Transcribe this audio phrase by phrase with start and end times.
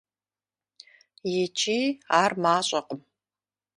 [1.41, 1.79] ИкӀи
[2.21, 3.01] ар мащӀэкъым.